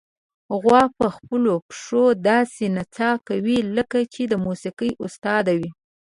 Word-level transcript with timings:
غوا 0.61 0.83
په 0.97 1.05
خپلو 1.15 1.53
پښو 1.67 2.05
داسې 2.29 2.63
نڅا 2.75 3.11
کوي، 3.27 3.57
لکه 3.77 3.99
چې 4.13 4.21
د 4.27 4.33
موسیقۍ 4.45 4.91
استاد 5.05 5.45
وي. 5.59 5.69